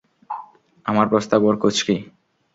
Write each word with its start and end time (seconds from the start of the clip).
আমার 0.85 1.05
প্রস্তাব 1.09 1.41
ওর 1.43 1.55
কুঁচকি। 1.57 1.95